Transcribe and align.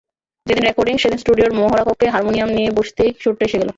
যেদিন 0.47 0.63
রেকর্ডিং, 0.65 0.95
সেদিন 0.97 1.19
স্টুডিওর 1.19 1.51
মহড়াকক্ষে 1.53 2.07
হারমোনিয়াম 2.09 2.49
নিয়ে 2.49 2.69
বসতেই 2.71 3.09
সুরটা 3.19 3.43
এসে 3.45 3.57
গেল। 3.57 3.69